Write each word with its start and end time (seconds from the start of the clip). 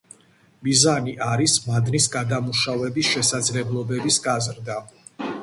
მიზანი 0.67 1.11
არის 1.25 1.57
მადნის 1.65 2.07
გადამუშავების 2.15 3.13
შესაძლებლობების 3.13 4.19
გაზრდა. 4.27 4.81